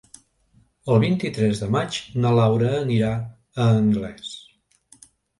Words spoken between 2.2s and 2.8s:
na Laura